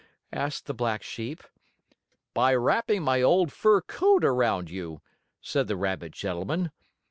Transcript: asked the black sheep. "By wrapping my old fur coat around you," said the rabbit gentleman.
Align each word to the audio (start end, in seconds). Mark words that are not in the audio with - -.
asked 0.33 0.65
the 0.65 0.73
black 0.73 1.03
sheep. 1.03 1.43
"By 2.33 2.55
wrapping 2.55 3.03
my 3.03 3.21
old 3.21 3.51
fur 3.51 3.81
coat 3.81 4.25
around 4.25 4.67
you," 4.67 4.99
said 5.41 5.67
the 5.67 5.77
rabbit 5.77 6.11
gentleman. 6.13 6.71